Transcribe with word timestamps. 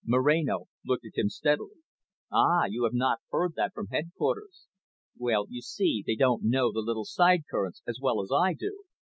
Moreno 0.03 0.65
looked 0.83 1.05
at 1.05 1.15
him 1.15 1.29
steadily. 1.29 1.77
"Ah, 2.31 2.65
you 2.67 2.85
have 2.85 2.93
not 2.95 3.19
heard 3.29 3.53
that 3.53 3.71
from 3.75 3.85
headquarters. 3.91 4.65
Well, 5.15 5.45
you 5.47 5.61
see, 5.61 6.03
they 6.03 6.15
don't 6.15 6.43
know 6.43 6.71
the 6.71 6.79
little 6.79 7.05
side 7.05 7.43
currents 7.51 7.83
as 7.85 7.99
well 8.01 8.19
as 8.19 8.31
I 8.31 8.53
do. 8.55 8.85